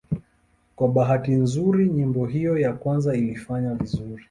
Kwa 0.75 0.87
bahati 0.95 1.31
nzuri 1.43 1.89
nyimbo 1.89 2.25
hiyo 2.25 2.57
ya 2.57 2.73
kwanza 2.73 3.15
ilifanya 3.15 3.73
vizuri. 3.73 4.19